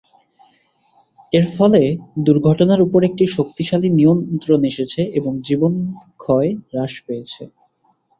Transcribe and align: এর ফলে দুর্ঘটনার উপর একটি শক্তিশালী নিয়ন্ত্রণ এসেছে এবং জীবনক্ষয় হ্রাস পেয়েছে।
এর 1.33 1.45
ফলে 1.55 1.81
দুর্ঘটনার 2.25 2.81
উপর 2.81 2.99
একটি 3.03 3.23
শক্তিশালী 3.35 3.89
নিয়ন্ত্রণ 3.91 4.61
এসেছে 4.71 5.01
এবং 5.19 5.31
জীবনক্ষয় 5.47 6.49
হ্রাস 6.69 6.93
পেয়েছে। 7.05 7.43